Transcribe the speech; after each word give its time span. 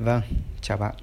Vâng, 0.00 0.22
chào 0.60 0.78
bạn. 0.78 0.94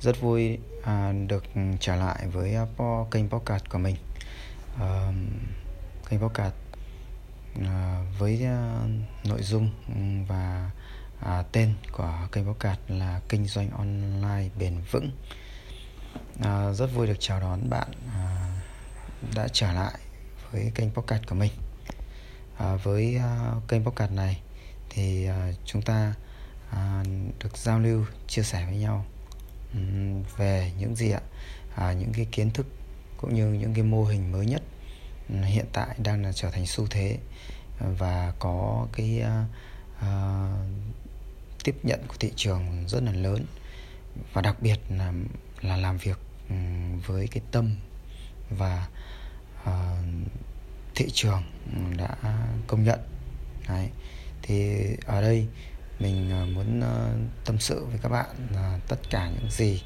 Rất 0.00 0.20
vui 0.20 0.58
à, 0.82 1.12
được 1.26 1.44
trở 1.80 1.96
lại 1.96 2.26
với 2.26 2.56
uh, 2.62 3.10
kênh 3.10 3.28
podcast 3.28 3.64
của 3.68 3.78
mình. 3.78 3.96
Uh, 4.74 5.14
kênh 6.08 6.20
podcast 6.20 6.54
uh, 7.58 7.66
với 8.18 8.34
uh, 8.34 8.90
nội 9.24 9.42
dung 9.42 9.70
ừ, 9.88 9.94
và 10.28 10.70
uh, 11.20 11.52
tên 11.52 11.74
của 11.92 12.14
kênh 12.32 12.44
podcast 12.44 12.78
là 12.88 13.20
kinh 13.28 13.46
doanh 13.46 13.70
online 13.70 14.48
bền 14.58 14.74
vững. 14.90 15.10
Uh, 16.38 16.76
rất 16.76 16.86
vui 16.94 17.06
được 17.06 17.16
chào 17.20 17.40
đón 17.40 17.70
bạn 17.70 17.88
uh, 18.08 19.34
đã 19.34 19.48
trở 19.52 19.72
lại 19.72 19.98
với 20.52 20.72
kênh 20.74 20.90
podcast 20.90 21.26
của 21.26 21.34
mình. 21.34 21.52
Uh, 22.56 22.84
với 22.84 23.16
uh, 23.16 23.68
kênh 23.68 23.84
podcast 23.84 24.12
này 24.12 24.40
thì 24.90 25.28
uh, 25.30 25.54
chúng 25.64 25.82
ta 25.82 26.14
à, 26.70 27.04
được 27.38 27.56
giao 27.56 27.80
lưu 27.80 28.04
chia 28.26 28.42
sẻ 28.42 28.66
với 28.66 28.76
nhau 28.76 29.04
um, 29.74 30.22
về 30.36 30.72
những 30.78 30.96
gì 30.96 31.10
ạ? 31.10 31.20
À, 31.74 31.92
những 31.92 32.12
cái 32.12 32.26
kiến 32.32 32.50
thức 32.50 32.66
cũng 33.16 33.34
như 33.34 33.46
những 33.46 33.74
cái 33.74 33.82
mô 33.82 34.04
hình 34.04 34.32
mới 34.32 34.46
nhất 34.46 34.62
um, 35.28 35.42
hiện 35.42 35.66
tại 35.72 35.96
đang 35.98 36.22
là 36.22 36.32
trở 36.32 36.50
thành 36.50 36.66
xu 36.66 36.86
thế 36.90 37.18
à, 37.80 37.86
và 37.98 38.32
có 38.38 38.86
cái 38.92 39.22
uh, 39.22 39.48
uh, 40.02 40.66
tiếp 41.64 41.76
nhận 41.82 42.00
của 42.08 42.16
thị 42.20 42.32
trường 42.36 42.84
rất 42.88 43.02
là 43.02 43.12
lớn. 43.12 43.44
Và 44.32 44.42
đặc 44.42 44.56
biệt 44.62 44.78
là 44.88 45.12
là 45.62 45.76
làm 45.76 45.98
việc 45.98 46.18
um, 46.48 47.00
với 47.00 47.26
cái 47.26 47.42
tâm 47.50 47.76
và 48.50 48.88
uh, 49.62 49.70
thị 50.94 51.06
trường 51.12 51.42
đã 51.96 52.16
công 52.66 52.84
nhận. 52.84 53.00
Đấy. 53.68 53.88
thì 54.42 54.84
ở 55.06 55.22
đây 55.22 55.46
mình 55.98 56.30
à, 56.32 56.44
muốn 56.54 56.80
à, 56.80 57.12
tâm 57.44 57.58
sự 57.58 57.84
với 57.84 57.98
các 58.02 58.08
bạn 58.08 58.26
à, 58.56 58.78
tất 58.88 59.10
cả 59.10 59.30
những 59.30 59.50
gì 59.50 59.82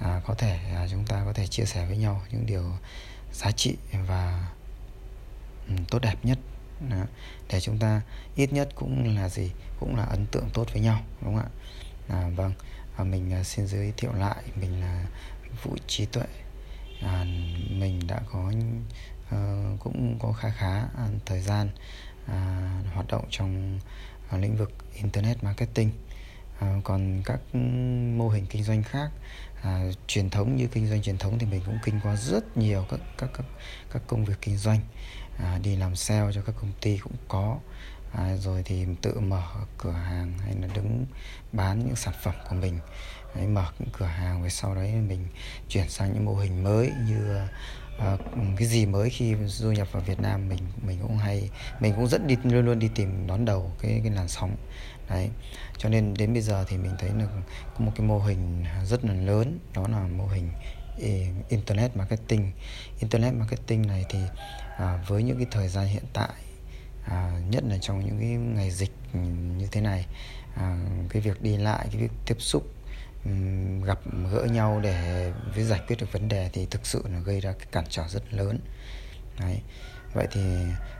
có 0.00 0.34
thể 0.38 0.58
chúng 0.90 1.04
ta 1.04 1.22
có 1.24 1.32
thể 1.32 1.46
chia 1.46 1.64
sẻ 1.64 1.86
với 1.86 1.96
nhau 1.96 2.22
những 2.30 2.46
điều 2.46 2.64
giá 3.32 3.50
trị 3.50 3.76
và 4.08 4.48
ừ, 5.68 5.74
tốt 5.90 5.98
đẹp 5.98 6.16
nhất 6.22 6.38
để 7.48 7.60
chúng 7.60 7.78
ta 7.78 8.00
ít 8.36 8.52
nhất 8.52 8.68
cũng 8.74 9.16
là 9.16 9.28
gì? 9.28 9.50
Cũng 9.80 9.96
là 9.96 10.04
ấn 10.04 10.26
tượng 10.26 10.48
tốt 10.54 10.66
với 10.72 10.82
nhau 10.82 11.00
đúng 11.20 11.34
không 11.34 11.44
ạ? 11.44 11.50
À, 12.08 12.28
vâng. 12.36 12.52
À, 12.96 13.04
mình 13.04 13.44
xin 13.44 13.66
giới 13.66 13.92
thiệu 13.96 14.12
lại 14.12 14.42
mình 14.60 14.80
là 14.80 15.06
vũ 15.62 15.76
trí 15.86 16.06
tuệ. 16.06 16.26
À, 17.02 17.24
mình 17.70 18.00
đã 18.06 18.20
có 18.32 18.52
uh, 19.34 19.80
cũng 19.80 20.18
có 20.18 20.32
khá 20.32 20.50
khá 20.50 20.86
thời 21.26 21.40
gian 21.40 21.68
à, 22.26 22.70
hoạt 22.94 23.06
động 23.08 23.24
trong 23.30 23.78
ở 24.32 24.38
lĩnh 24.38 24.56
vực 24.56 24.72
internet 24.94 25.44
marketing. 25.44 25.90
À, 26.58 26.80
còn 26.84 27.22
các 27.24 27.54
mô 28.16 28.28
hình 28.28 28.46
kinh 28.46 28.64
doanh 28.64 28.82
khác 28.82 29.10
à, 29.62 29.82
truyền 30.06 30.30
thống 30.30 30.56
như 30.56 30.66
kinh 30.66 30.88
doanh 30.88 31.02
truyền 31.02 31.18
thống 31.18 31.38
thì 31.38 31.46
mình 31.46 31.60
cũng 31.66 31.78
kinh 31.84 32.00
qua 32.02 32.16
rất 32.16 32.56
nhiều 32.56 32.86
các 32.90 33.00
các 33.18 33.30
các 33.34 33.46
các 33.92 34.02
công 34.06 34.24
việc 34.24 34.34
kinh 34.40 34.56
doanh. 34.56 34.80
À, 35.38 35.58
đi 35.62 35.76
làm 35.76 35.96
sale 35.96 36.32
cho 36.34 36.42
các 36.42 36.54
công 36.60 36.72
ty 36.80 36.98
cũng 36.98 37.16
có 37.28 37.58
à, 38.12 38.36
rồi 38.36 38.62
thì 38.64 38.86
tự 39.02 39.20
mở 39.20 39.42
cửa 39.78 39.90
hàng 39.92 40.32
hay 40.38 40.54
là 40.60 40.68
đứng 40.74 41.06
bán 41.52 41.86
những 41.86 41.96
sản 41.96 42.14
phẩm 42.22 42.34
của 42.48 42.56
mình. 42.56 42.78
Đấy, 43.34 43.46
mở 43.46 43.64
những 43.78 43.88
cửa 43.98 44.06
hàng 44.06 44.42
và 44.42 44.48
sau 44.48 44.74
đấy 44.74 44.92
mình 44.92 45.26
chuyển 45.68 45.88
sang 45.88 46.12
những 46.12 46.24
mô 46.24 46.34
hình 46.34 46.62
mới 46.62 46.92
như 47.08 47.36
à, 47.98 48.16
cái 48.56 48.68
gì 48.68 48.86
mới 48.86 49.10
khi 49.10 49.34
du 49.46 49.72
nhập 49.72 49.88
vào 49.92 50.02
Việt 50.02 50.20
Nam 50.20 50.48
mình 50.48 50.58
mình 50.86 50.98
cũng 51.02 51.16
hay 51.16 51.50
mình 51.80 51.94
cũng 51.96 52.06
rất 52.06 52.26
đi 52.26 52.36
luôn 52.44 52.66
luôn 52.66 52.78
đi 52.78 52.88
tìm 52.94 53.26
đón 53.26 53.44
đầu 53.44 53.72
cái 53.80 54.00
cái 54.04 54.12
làn 54.12 54.28
sóng. 54.28 54.56
Đấy 55.08 55.30
cho 55.78 55.88
nên 55.88 56.14
đến 56.14 56.32
bây 56.32 56.42
giờ 56.42 56.64
thì 56.68 56.76
mình 56.76 56.92
thấy 56.98 57.10
là 57.18 57.26
có 57.78 57.84
một 57.84 57.92
cái 57.96 58.06
mô 58.06 58.18
hình 58.18 58.64
rất 58.84 59.04
là 59.04 59.14
lớn 59.14 59.58
đó 59.74 59.88
là 59.88 59.98
mô 59.98 60.26
hình 60.26 60.48
ờ, 61.00 61.08
internet 61.48 61.96
marketing. 61.96 62.52
Internet 63.00 63.34
marketing 63.34 63.86
này 63.86 64.04
thì 64.08 64.18
à, 64.76 65.04
với 65.08 65.22
những 65.22 65.36
cái 65.36 65.46
thời 65.50 65.68
gian 65.68 65.86
hiện 65.86 66.04
tại 66.12 66.30
à, 67.04 67.32
nhất 67.50 67.64
là 67.64 67.78
trong 67.80 68.04
những 68.04 68.18
cái 68.18 68.28
ngày 68.28 68.70
dịch 68.70 68.92
như 69.58 69.66
thế 69.72 69.80
này. 69.80 70.06
À, 70.54 70.78
cái 71.08 71.22
việc 71.22 71.42
đi 71.42 71.56
lại 71.56 71.86
cái 71.92 72.00
việc 72.00 72.12
tiếp 72.26 72.36
xúc 72.38 72.62
gặp 73.84 73.98
gỡ 74.32 74.44
nhau 74.44 74.80
để 74.82 75.32
với 75.54 75.64
giải 75.64 75.80
quyết 75.86 75.96
được 76.00 76.12
vấn 76.12 76.28
đề 76.28 76.50
thì 76.52 76.66
thực 76.66 76.86
sự 76.86 77.02
là 77.12 77.18
gây 77.18 77.40
ra 77.40 77.52
cái 77.52 77.66
cản 77.72 77.84
trở 77.88 78.08
rất 78.08 78.34
lớn. 78.34 78.58
Đấy. 79.40 79.60
vậy 80.14 80.26
thì 80.32 80.40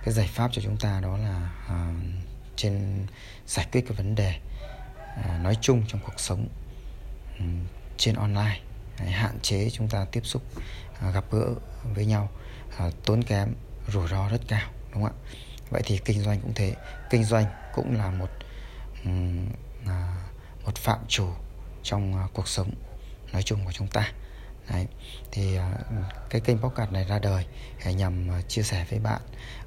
cái 0.04 0.14
giải 0.14 0.26
pháp 0.26 0.50
cho 0.52 0.62
chúng 0.62 0.76
ta 0.76 1.00
đó 1.00 1.18
là 1.18 1.50
à, 1.68 1.94
trên 2.56 3.06
giải 3.46 3.66
quyết 3.72 3.80
cái 3.80 3.96
vấn 3.96 4.14
đề 4.14 4.34
à, 5.24 5.38
nói 5.42 5.56
chung 5.60 5.82
trong 5.88 6.00
cuộc 6.04 6.20
sống 6.20 6.48
um, 7.38 7.64
trên 7.96 8.14
online. 8.14 8.60
Đấy, 8.98 9.10
hạn 9.10 9.38
chế 9.42 9.70
chúng 9.70 9.88
ta 9.88 10.06
tiếp 10.12 10.20
xúc 10.24 10.42
à, 11.00 11.10
gặp 11.10 11.24
gỡ 11.30 11.54
với 11.94 12.06
nhau 12.06 12.28
à, 12.78 12.90
tốn 13.04 13.22
kém 13.22 13.54
rủi 13.88 14.08
ro 14.08 14.28
rất 14.28 14.40
cao 14.48 14.70
đúng 14.92 15.02
không 15.02 15.12
ạ? 15.12 15.18
Vậy 15.72 15.82
thì 15.84 15.98
kinh 16.04 16.22
doanh 16.22 16.40
cũng 16.40 16.52
thế 16.54 16.74
kinh 17.10 17.24
doanh 17.24 17.44
cũng 17.74 17.96
là 17.96 18.10
một 18.10 18.30
à, 19.86 20.16
một 20.64 20.76
phạm 20.76 20.98
chủ 21.08 21.28
trong 21.82 22.16
à, 22.16 22.28
cuộc 22.32 22.48
sống 22.48 22.70
nói 23.32 23.42
chung 23.42 23.64
của 23.64 23.72
chúng 23.72 23.88
ta 23.88 24.12
Đấy. 24.70 24.86
thì 25.32 25.56
à, 25.56 25.72
cái 26.30 26.40
kênh 26.40 26.58
podcast 26.58 26.92
này 26.92 27.04
ra 27.04 27.18
đời 27.18 27.46
nhằm 27.86 28.28
chia 28.48 28.62
sẻ 28.62 28.86
với 28.90 28.98
bạn, 28.98 29.20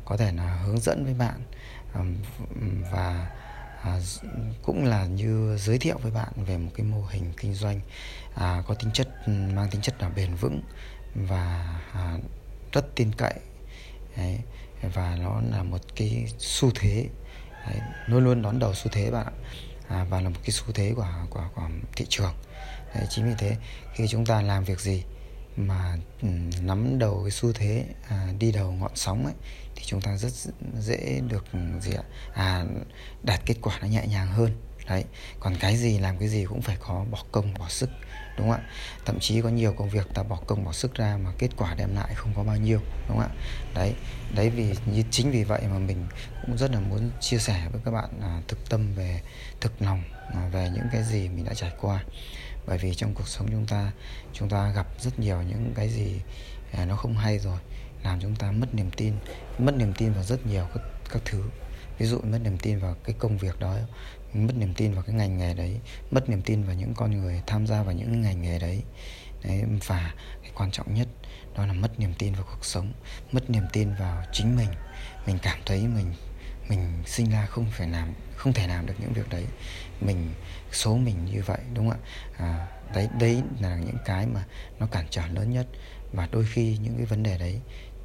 có 0.05 0.17
thể 0.17 0.31
là 0.31 0.55
hướng 0.55 0.79
dẫn 0.79 1.05
với 1.05 1.13
bạn 1.13 1.41
và 2.91 3.31
cũng 4.63 4.85
là 4.85 5.05
như 5.05 5.57
giới 5.57 5.77
thiệu 5.77 5.97
với 6.01 6.11
bạn 6.11 6.31
về 6.35 6.57
một 6.57 6.71
cái 6.75 6.85
mô 6.85 7.05
hình 7.09 7.33
kinh 7.37 7.53
doanh 7.53 7.79
có 8.35 8.75
tính 8.79 8.91
chất 8.93 9.07
mang 9.27 9.69
tính 9.71 9.81
chất 9.81 10.01
là 10.01 10.09
bền 10.09 10.35
vững 10.35 10.61
và 11.15 11.79
rất 12.71 12.95
tin 12.95 13.11
cậy 13.17 13.33
Đấy. 14.17 14.39
và 14.93 15.17
nó 15.21 15.41
là 15.51 15.63
một 15.63 15.81
cái 15.95 16.25
xu 16.37 16.71
thế 16.75 17.09
Đấy. 17.67 17.79
luôn 18.07 18.23
luôn 18.23 18.41
đón 18.41 18.59
đầu 18.59 18.73
xu 18.73 18.91
thế 18.91 19.11
bạn 19.11 19.25
ạ 19.25 19.31
à, 19.87 20.05
và 20.09 20.21
là 20.21 20.29
một 20.29 20.39
cái 20.43 20.51
xu 20.51 20.65
thế 20.73 20.93
của 20.95 21.07
của 21.29 21.43
của 21.55 21.69
thị 21.95 22.05
trường 22.09 22.33
Đấy, 22.95 23.05
chính 23.09 23.25
vì 23.25 23.33
thế 23.37 23.57
khi 23.93 24.07
chúng 24.07 24.25
ta 24.25 24.41
làm 24.41 24.63
việc 24.63 24.79
gì 24.79 25.03
mà 25.57 25.97
ừ, 26.21 26.27
nắm 26.61 26.99
đầu 26.99 27.21
cái 27.23 27.31
xu 27.31 27.53
thế 27.53 27.85
à, 28.09 28.27
đi 28.39 28.51
đầu 28.51 28.71
ngọn 28.71 28.91
sóng 28.95 29.25
ấy 29.25 29.33
thì 29.75 29.83
chúng 29.85 30.01
ta 30.01 30.17
rất 30.17 30.33
dễ 30.79 31.21
được 31.27 31.45
ừ, 31.53 31.59
gì 31.81 31.91
ạ 31.93 32.03
à 32.33 32.65
đạt 33.23 33.41
kết 33.45 33.55
quả 33.61 33.79
nó 33.81 33.87
nhẹ 33.87 34.07
nhàng 34.07 34.27
hơn 34.27 34.51
đấy 34.87 35.03
còn 35.39 35.55
cái 35.59 35.77
gì 35.77 35.99
làm 35.99 36.17
cái 36.17 36.27
gì 36.27 36.45
cũng 36.45 36.61
phải 36.61 36.77
có 36.79 37.05
bỏ 37.11 37.23
công 37.31 37.53
bỏ 37.53 37.69
sức 37.69 37.89
đúng 38.37 38.49
không 38.49 38.59
ạ? 38.59 38.69
Thậm 39.05 39.19
chí 39.19 39.41
có 39.41 39.49
nhiều 39.49 39.73
công 39.73 39.89
việc 39.89 40.07
ta 40.13 40.23
bỏ 40.23 40.39
công 40.47 40.65
bỏ 40.65 40.71
sức 40.71 40.93
ra 40.93 41.17
mà 41.17 41.31
kết 41.37 41.49
quả 41.57 41.75
đem 41.75 41.95
lại 41.95 42.13
không 42.15 42.33
có 42.35 42.43
bao 42.43 42.57
nhiêu 42.57 42.79
đúng 43.07 43.17
không 43.17 43.19
ạ? 43.19 43.29
Đấy 43.73 43.93
đấy 44.35 44.49
vì 44.49 44.75
như 44.85 45.03
chính 45.11 45.31
vì 45.31 45.43
vậy 45.43 45.61
mà 45.71 45.79
mình 45.79 46.07
cũng 46.45 46.57
rất 46.57 46.71
là 46.71 46.79
muốn 46.79 47.11
chia 47.21 47.37
sẻ 47.37 47.67
với 47.71 47.81
các 47.85 47.91
bạn 47.91 48.09
à, 48.21 48.41
thực 48.47 48.69
tâm 48.69 48.93
về 48.95 49.21
thực 49.61 49.81
lòng 49.81 50.03
à, 50.33 50.49
về 50.51 50.69
những 50.73 50.87
cái 50.91 51.03
gì 51.03 51.29
mình 51.29 51.45
đã 51.45 51.53
trải 51.53 51.71
qua. 51.81 52.03
Bởi 52.67 52.77
vì 52.77 52.93
trong 52.93 53.13
cuộc 53.13 53.27
sống 53.27 53.47
chúng 53.51 53.65
ta 53.65 53.91
chúng 54.33 54.49
ta 54.49 54.71
gặp 54.75 54.87
rất 54.99 55.19
nhiều 55.19 55.41
những 55.41 55.73
cái 55.75 55.89
gì 55.89 56.21
à, 56.71 56.85
nó 56.85 56.95
không 56.95 57.17
hay 57.17 57.39
rồi 57.39 57.57
làm 58.03 58.21
chúng 58.21 58.35
ta 58.35 58.51
mất 58.51 58.75
niềm 58.75 58.91
tin 58.97 59.13
mất 59.57 59.75
niềm 59.75 59.93
tin 59.97 60.13
vào 60.13 60.23
rất 60.23 60.45
nhiều 60.45 60.67
các, 60.73 60.83
các 61.09 61.21
thứ 61.25 61.43
ví 61.97 62.05
dụ 62.05 62.19
mất 62.19 62.39
niềm 62.43 62.57
tin 62.57 62.79
vào 62.79 62.95
cái 63.03 63.15
công 63.19 63.37
việc 63.37 63.59
đó 63.59 63.75
mất 64.33 64.53
niềm 64.57 64.73
tin 64.73 64.93
vào 64.93 65.03
cái 65.03 65.15
ngành 65.15 65.37
nghề 65.37 65.53
đấy 65.53 65.79
mất 66.11 66.29
niềm 66.29 66.41
tin 66.41 66.63
vào 66.63 66.75
những 66.75 66.93
con 66.93 67.11
người 67.11 67.41
tham 67.47 67.67
gia 67.67 67.83
vào 67.83 67.95
những 67.95 68.21
ngành 68.21 68.41
nghề 68.41 68.59
đấy, 68.59 68.83
đấy 69.43 69.63
và 69.87 70.13
cái 70.41 70.51
quan 70.55 70.71
trọng 70.71 70.93
nhất 70.93 71.07
đó 71.55 71.65
là 71.65 71.73
mất 71.73 71.99
niềm 71.99 72.13
tin 72.17 72.33
vào 72.33 72.43
cuộc 72.43 72.65
sống 72.65 72.93
mất 73.31 73.49
niềm 73.49 73.63
tin 73.73 73.93
vào 73.99 74.23
chính 74.31 74.55
mình. 74.55 74.69
Mình 75.25 75.37
cảm 75.41 75.59
thấy 75.65 75.87
mình 75.87 76.13
mình 76.69 77.03
sinh 77.05 77.29
ra 77.29 77.45
không 77.45 77.65
phải 77.71 77.87
làm 77.87 78.13
không 78.35 78.53
thể 78.53 78.67
làm 78.67 78.85
được 78.85 78.93
những 78.99 79.13
việc 79.13 79.29
đấy. 79.29 79.45
Mình 80.01 80.29
số 80.71 80.97
mình 80.97 81.25
như 81.25 81.41
vậy 81.45 81.59
đúng 81.73 81.89
không 81.89 81.99
ạ? 81.99 82.07
À, 82.37 82.67
đấy 82.93 83.09
đấy 83.19 83.41
là 83.59 83.75
những 83.75 83.97
cái 84.05 84.25
mà 84.25 84.45
nó 84.79 84.85
cản 84.85 85.05
trở 85.09 85.27
lớn 85.27 85.53
nhất. 85.53 85.67
Và 86.13 86.27
đôi 86.31 86.45
khi 86.45 86.77
những 86.77 86.97
cái 86.97 87.05
vấn 87.05 87.23
đề 87.23 87.37
đấy 87.37 87.59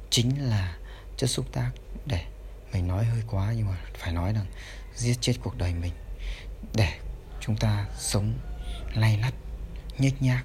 chính 0.09 0.49
là 0.49 0.77
chất 1.17 1.29
xúc 1.29 1.45
tác 1.51 1.71
để 2.05 2.25
mình 2.73 2.87
nói 2.87 3.05
hơi 3.05 3.21
quá 3.27 3.53
nhưng 3.57 3.67
mà 3.67 3.77
phải 3.97 4.13
nói 4.13 4.33
rằng 4.33 4.45
giết 4.95 5.17
chết 5.21 5.33
cuộc 5.43 5.57
đời 5.57 5.73
mình 5.73 5.93
để 6.73 6.89
chúng 7.39 7.55
ta 7.55 7.85
sống 7.97 8.33
lay 8.95 9.17
lắt 9.17 9.33
nhếch 9.99 10.21
nhác 10.21 10.43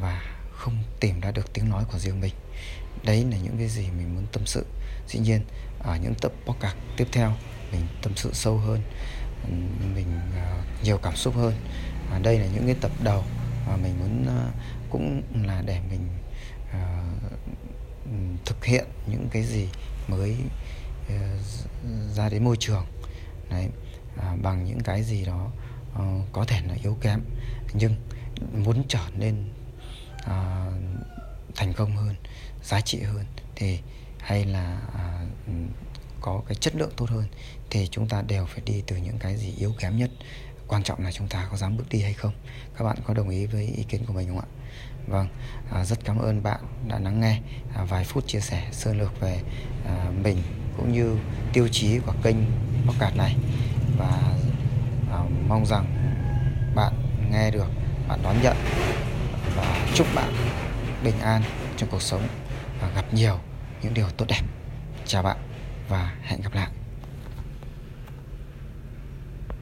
và 0.00 0.22
không 0.52 0.78
tìm 1.00 1.20
ra 1.20 1.30
được 1.30 1.52
tiếng 1.52 1.68
nói 1.68 1.84
của 1.92 1.98
riêng 1.98 2.20
mình. 2.20 2.34
Đấy 3.04 3.24
là 3.30 3.36
những 3.36 3.58
cái 3.58 3.68
gì 3.68 3.82
mình 3.82 4.14
muốn 4.14 4.26
tâm 4.32 4.46
sự. 4.46 4.66
Dĩ 5.08 5.18
nhiên 5.18 5.40
ở 5.78 5.96
những 5.96 6.14
tập 6.14 6.32
podcast 6.46 6.76
tiếp 6.96 7.08
theo 7.12 7.32
mình 7.72 7.86
tâm 8.02 8.12
sự 8.16 8.30
sâu 8.32 8.58
hơn 8.58 8.82
mình 9.94 10.20
uh, 10.28 10.84
nhiều 10.84 10.98
cảm 10.98 11.16
xúc 11.16 11.34
hơn. 11.36 11.54
À, 12.10 12.18
đây 12.18 12.38
là 12.38 12.46
những 12.46 12.66
cái 12.66 12.76
tập 12.80 12.90
đầu 13.02 13.24
mà 13.66 13.76
mình 13.76 13.98
muốn 13.98 14.26
uh, 14.26 14.54
cũng 14.90 15.22
là 15.46 15.62
để 15.66 15.80
mình 15.90 16.08
uh, 16.70 17.22
thực 18.44 18.64
hiện 18.64 18.84
những 19.06 19.28
cái 19.32 19.42
gì 19.42 19.68
mới 20.08 20.36
Ờ, 21.20 22.12
ra 22.14 22.28
đến 22.28 22.44
môi 22.44 22.56
trường. 22.56 22.86
Đấy 23.50 23.68
à, 24.16 24.36
bằng 24.42 24.64
những 24.64 24.80
cái 24.80 25.02
gì 25.02 25.24
đó 25.24 25.50
uh, 25.92 26.32
có 26.32 26.44
thể 26.44 26.60
là 26.68 26.74
yếu 26.82 26.96
kém 27.00 27.20
nhưng 27.74 27.94
muốn 28.64 28.82
trở 28.88 29.00
nên 29.18 29.44
à, 30.24 30.66
thành 31.54 31.72
công 31.72 31.96
hơn 31.96 32.14
giá 32.62 32.80
trị 32.80 33.00
hơn 33.00 33.24
thì 33.56 33.78
hay 34.18 34.44
là 34.44 34.80
à, 34.94 35.26
ừ, 35.46 35.52
có 36.20 36.42
cái 36.48 36.54
chất 36.54 36.74
lượng 36.76 36.92
tốt 36.96 37.10
hơn 37.10 37.24
thì 37.70 37.88
chúng 37.90 38.08
ta 38.08 38.22
đều 38.22 38.46
phải 38.46 38.60
đi 38.66 38.82
từ 38.86 38.96
những 38.96 39.18
cái 39.18 39.36
gì 39.36 39.54
yếu 39.58 39.74
kém 39.78 39.96
nhất 39.96 40.10
quan 40.68 40.82
trọng 40.82 41.04
là 41.04 41.12
chúng 41.12 41.28
ta 41.28 41.46
có 41.50 41.56
dám 41.56 41.76
bước 41.76 41.88
đi 41.90 42.02
hay 42.02 42.12
không? 42.12 42.32
Các 42.78 42.84
bạn 42.84 42.96
có 43.04 43.14
đồng 43.14 43.28
ý 43.28 43.46
với 43.46 43.66
ý 43.66 43.82
kiến 43.82 44.04
của 44.06 44.12
mình 44.12 44.28
không 44.28 44.38
ạ? 44.38 44.48
Vâng 45.06 45.28
à, 45.72 45.84
rất 45.84 46.04
cảm 46.04 46.18
ơn 46.18 46.42
bạn 46.42 46.60
đã 46.88 46.98
lắng 46.98 47.20
nghe 47.20 47.40
à, 47.74 47.84
vài 47.84 48.04
phút 48.04 48.26
chia 48.26 48.40
sẻ 48.40 48.68
sơ 48.72 48.94
lược 48.94 49.20
về 49.20 49.40
à, 49.86 50.06
mình 50.22 50.42
cũng 50.76 50.92
như 50.92 51.16
tiêu 51.52 51.68
chí 51.68 51.98
của 51.98 52.12
kênh 52.22 52.36
bóc 52.86 52.96
cạt 52.98 53.16
này. 53.16 53.36
Và 53.98 54.22
à, 55.10 55.18
mong 55.48 55.66
rằng 55.66 55.86
bạn 56.74 56.92
nghe 57.30 57.50
được 57.50 57.68
bạn 58.08 58.20
đón 58.22 58.42
nhận 58.42 58.56
và 59.56 59.86
chúc 59.94 60.06
bạn 60.14 60.32
bình 61.04 61.20
an 61.20 61.42
trong 61.76 61.88
cuộc 61.90 62.02
sống 62.02 62.28
và 62.80 62.90
gặp 62.94 63.14
nhiều 63.14 63.38
những 63.82 63.94
điều 63.94 64.10
tốt 64.16 64.24
đẹp. 64.28 64.42
Chào 65.06 65.22
bạn 65.22 65.36
và 65.88 66.14
hẹn 66.22 66.40
gặp 66.40 66.54
lại. 66.54 66.81